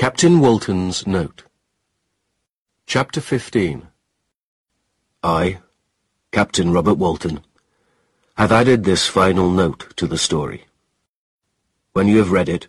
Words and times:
Captain 0.00 0.40
Walton's 0.40 1.06
Note 1.06 1.42
Chapter 2.86 3.20
15 3.20 3.86
I, 5.22 5.58
Captain 6.32 6.72
Robert 6.72 6.94
Walton, 6.94 7.44
have 8.38 8.50
added 8.50 8.84
this 8.84 9.06
final 9.06 9.50
note 9.50 9.94
to 9.96 10.06
the 10.06 10.16
story. 10.16 10.64
When 11.92 12.08
you 12.08 12.16
have 12.16 12.32
read 12.32 12.48
it, 12.48 12.66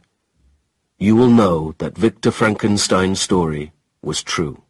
you 1.00 1.16
will 1.16 1.30
know 1.30 1.74
that 1.78 1.98
Victor 1.98 2.32
Frankenstein's 2.32 3.22
story 3.22 3.72
was 4.02 4.22
true. 4.22 4.64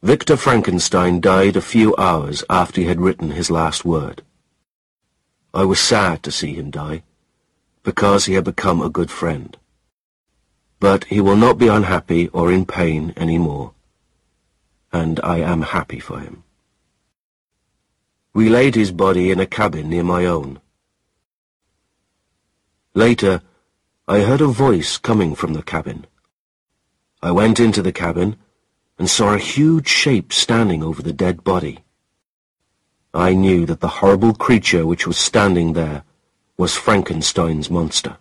Victor 0.00 0.36
Frankenstein 0.36 1.20
died 1.20 1.56
a 1.56 1.60
few 1.60 1.92
hours 1.96 2.44
after 2.48 2.80
he 2.80 2.86
had 2.86 3.00
written 3.00 3.32
his 3.32 3.50
last 3.50 3.84
word. 3.84 4.22
I 5.52 5.64
was 5.64 5.80
sad 5.80 6.22
to 6.22 6.30
see 6.30 6.54
him 6.54 6.70
die, 6.70 7.02
because 7.82 8.26
he 8.26 8.34
had 8.34 8.44
become 8.44 8.80
a 8.80 8.88
good 8.88 9.10
friend. 9.10 9.58
But 10.82 11.04
he 11.04 11.20
will 11.20 11.36
not 11.36 11.58
be 11.58 11.68
unhappy 11.68 12.26
or 12.30 12.50
in 12.50 12.66
pain 12.66 13.14
any 13.16 13.38
more, 13.38 13.72
and 14.92 15.20
I 15.22 15.38
am 15.38 15.62
happy 15.62 16.00
for 16.00 16.18
him. 16.18 16.42
We 18.34 18.48
laid 18.48 18.74
his 18.74 18.90
body 18.90 19.30
in 19.30 19.38
a 19.38 19.46
cabin 19.46 19.88
near 19.88 20.02
my 20.02 20.26
own. 20.26 20.60
Later, 22.94 23.42
I 24.08 24.22
heard 24.22 24.40
a 24.40 24.48
voice 24.48 24.98
coming 24.98 25.36
from 25.36 25.52
the 25.52 25.62
cabin. 25.62 26.04
I 27.22 27.30
went 27.30 27.60
into 27.60 27.80
the 27.80 27.92
cabin 27.92 28.34
and 28.98 29.08
saw 29.08 29.34
a 29.34 29.38
huge 29.38 29.86
shape 29.86 30.32
standing 30.32 30.82
over 30.82 31.00
the 31.00 31.12
dead 31.12 31.44
body. 31.44 31.84
I 33.14 33.34
knew 33.34 33.66
that 33.66 33.78
the 33.78 33.96
horrible 34.00 34.34
creature 34.34 34.84
which 34.84 35.06
was 35.06 35.16
standing 35.16 35.74
there 35.74 36.02
was 36.56 36.74
Frankenstein's 36.74 37.70
monster. 37.70 38.16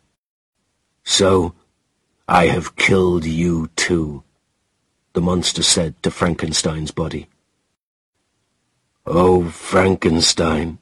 So, 1.03 1.55
I 2.27 2.48
have 2.48 2.75
killed 2.75 3.25
you 3.25 3.70
too, 3.75 4.23
the 5.13 5.21
monster 5.21 5.63
said 5.63 6.02
to 6.03 6.11
Frankenstein's 6.11 6.91
body. 6.91 7.27
Oh, 9.05 9.50
Frankenstein, 9.50 10.77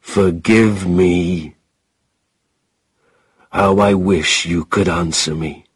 forgive 0.00 0.86
me. 0.86 1.56
How 3.50 3.78
I 3.78 3.94
wish 3.94 4.46
you 4.46 4.64
could 4.64 4.88
answer 4.88 5.34
me. 5.34 5.66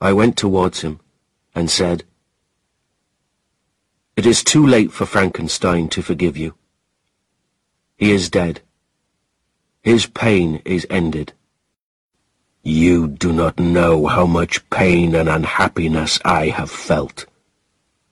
I 0.00 0.12
went 0.12 0.36
towards 0.36 0.80
him 0.80 1.00
and 1.54 1.70
said, 1.70 2.04
It 4.16 4.26
is 4.26 4.42
too 4.42 4.66
late 4.66 4.92
for 4.92 5.06
Frankenstein 5.06 5.88
to 5.90 6.02
forgive 6.02 6.36
you. 6.36 6.54
He 7.96 8.10
is 8.10 8.30
dead. 8.30 8.62
His 9.82 10.06
pain 10.06 10.62
is 10.64 10.86
ended. 10.90 11.34
You 12.64 13.08
do 13.08 13.32
not 13.32 13.58
know 13.58 14.06
how 14.06 14.24
much 14.24 14.68
pain 14.70 15.16
and 15.16 15.28
unhappiness 15.28 16.20
I 16.24 16.48
have 16.50 16.70
felt, 16.70 17.26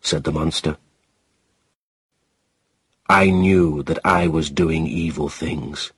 said 0.01 0.25
the 0.25 0.33
monster. 0.33 0.77
I 3.09 3.31
knew 3.31 3.85
that 3.85 4.01
I 4.05 4.27
was 4.27 4.51
doing 4.51 4.89
evil 4.89 5.29
things, 5.29 5.93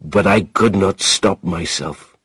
but 0.00 0.26
I 0.26 0.42
could 0.42 0.74
not 0.74 1.02
stop 1.02 1.44
myself. 1.44 2.16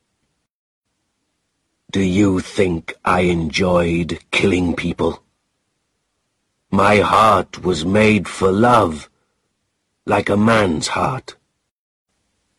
Do 1.90 2.00
you 2.00 2.40
think 2.40 2.94
I 3.04 3.20
enjoyed 3.20 4.20
killing 4.30 4.74
people? 4.74 5.22
My 6.70 7.00
heart 7.00 7.62
was 7.62 7.84
made 7.84 8.28
for 8.28 8.50
love, 8.50 9.10
like 10.06 10.30
a 10.30 10.38
man's 10.38 10.88
heart. 10.88 11.36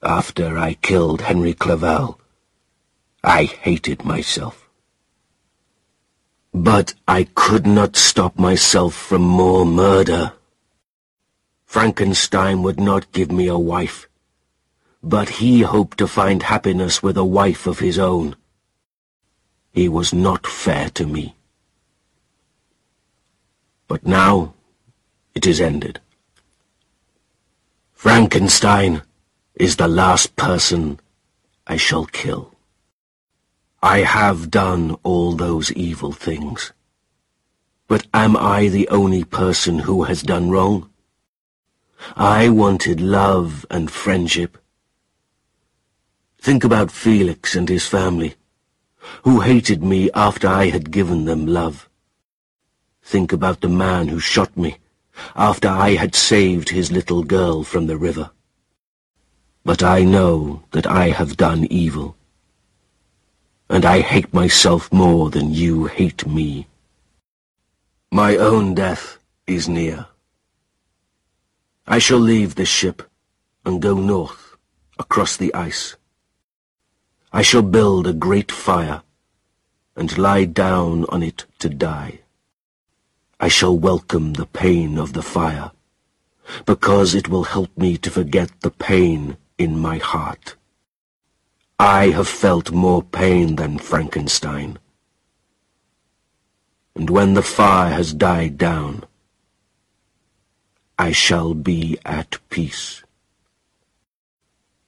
After 0.04 0.58
I 0.58 0.76
killed 0.76 1.22
Henry 1.22 1.54
Clerval, 1.54 2.19
I 3.24 3.44
hated 3.46 4.06
myself. 4.06 4.70
But 6.54 6.94
I 7.08 7.26
could 7.36 7.68
not 7.68 7.96
stop 7.96 8.40
myself 8.40 8.94
from 8.94 9.22
more 9.22 9.66
murder. 9.66 10.34
Frankenstein 11.66 12.64
would 12.64 12.80
not 12.80 13.12
give 13.12 13.32
me 13.32 13.48
a 13.48 13.58
wife, 13.58 14.08
but 15.04 15.30
he 15.30 15.62
hoped 15.62 15.98
to 16.00 16.08
find 16.08 16.44
happiness 16.44 17.04
with 17.04 17.18
a 17.18 17.24
wife 17.24 17.68
of 17.68 17.80
his 17.80 18.00
own. 18.00 18.36
He 19.72 19.88
was 19.88 20.14
not 20.14 20.48
fair 20.48 20.90
to 20.92 21.06
me. 21.06 21.36
But 23.88 24.06
now 24.06 24.54
it 25.36 25.46
is 25.46 25.62
ended. 25.62 26.00
Frankenstein 27.94 29.04
is 29.56 29.76
the 29.76 29.88
last 29.88 30.36
person 30.36 31.00
I 31.68 31.78
shall 31.78 32.06
kill. 32.06 32.56
I 33.82 34.00
have 34.00 34.52
done 34.52 34.98
all 35.04 35.38
those 35.38 35.72
evil 35.72 36.12
things. 36.12 36.74
But 37.88 38.08
am 38.14 38.36
I 38.36 38.68
the 38.68 38.90
only 38.90 39.24
person 39.24 39.80
who 39.80 40.04
has 40.04 40.22
done 40.22 40.50
wrong? 40.50 40.90
I 42.18 42.50
wanted 42.50 43.00
love 43.00 43.66
and 43.72 43.90
friendship. 43.90 44.58
Think 46.40 46.66
about 46.66 46.92
Felix 46.92 47.56
and 47.56 47.70
his 47.70 47.88
family, 47.88 48.36
who 49.24 49.40
hated 49.40 49.82
me 49.82 50.12
after 50.14 50.50
I 50.50 50.68
had 50.68 50.92
given 50.92 51.24
them 51.24 51.48
love. 51.48 51.88
Think 53.02 53.32
about 53.32 53.62
the 53.62 53.70
man 53.70 54.10
who 54.10 54.20
shot 54.20 54.58
me 54.58 54.78
after 55.38 55.70
I 55.70 55.96
had 55.96 56.16
saved 56.16 56.68
his 56.68 56.92
little 56.92 57.24
girl 57.24 57.64
from 57.64 57.88
the 57.88 57.98
river. 57.98 58.32
But 59.64 59.84
I 59.84 60.04
know 60.04 60.64
that 60.72 60.86
I 60.86 61.10
have 61.10 61.38
done 61.38 61.66
evil 61.70 62.18
and 63.70 63.86
I 63.86 64.02
hate 64.02 64.34
myself 64.34 64.92
more 64.92 65.30
than 65.30 65.54
you 65.54 65.86
hate 65.86 66.26
me. 66.26 66.68
My 68.12 68.36
own 68.36 68.74
death 68.74 69.20
is 69.46 69.70
near. 69.70 70.08
I 71.86 72.00
shall 72.00 72.20
leave 72.20 72.56
this 72.56 72.70
ship 72.70 73.04
and 73.64 73.82
go 73.82 73.94
north, 73.94 74.58
across 74.98 75.38
the 75.38 75.54
ice. 75.54 75.96
I 77.32 77.44
shall 77.44 77.62
build 77.62 78.08
a 78.08 78.14
great 78.14 78.52
fire 78.52 79.04
and 79.96 80.18
lie 80.18 80.46
down 80.46 81.06
on 81.10 81.22
it 81.22 81.46
to 81.60 81.70
die. 81.70 82.22
I 83.40 83.50
shall 83.50 83.78
welcome 83.78 84.34
the 84.34 84.48
pain 84.48 84.98
of 84.98 85.14
the 85.14 85.22
fire, 85.22 85.72
because 86.66 87.14
it 87.14 87.28
will 87.28 87.44
help 87.44 87.70
me 87.78 87.98
to 87.98 88.10
forget 88.10 88.50
the 88.62 88.72
pain 88.72 89.38
in 89.58 89.78
my 89.78 89.98
heart. 89.98 90.56
I 91.82 92.10
have 92.10 92.28
felt 92.28 92.72
more 92.74 93.02
pain 93.02 93.56
than 93.56 93.78
Frankenstein. 93.78 94.80
And 96.94 97.10
when 97.10 97.36
the 97.36 97.42
fire 97.42 97.94
has 97.94 98.14
died 98.14 98.58
down, 98.58 99.06
I 100.98 101.14
shall 101.14 101.54
be 101.54 101.98
at 102.04 102.38
peace. 102.50 103.02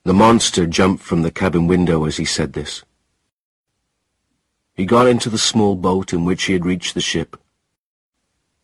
The 0.03 0.13
monster 0.13 0.67
jumped 0.67 1.01
from 1.01 1.21
the 1.21 1.31
cabin 1.31 1.65
window 1.65 2.03
as 2.03 2.17
he 2.17 2.25
said 2.25 2.51
this. 2.51 2.83
He 4.73 4.85
got 4.85 5.07
into 5.07 5.29
the 5.29 5.37
small 5.37 5.77
boat 5.77 6.11
in 6.11 6.25
which 6.25 6.43
he 6.43 6.53
had 6.53 6.65
reached 6.65 6.93
the 6.93 6.99
ship. 6.99 7.37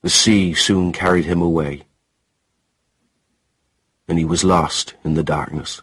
The 0.01 0.09
sea 0.09 0.53
soon 0.53 0.91
carried 0.91 1.25
him 1.25 1.41
away, 1.41 1.83
and 4.05 4.19
he 4.19 4.25
was 4.25 4.43
lost 4.43 4.95
in 5.05 5.13
the 5.13 5.23
darkness. 5.23 5.81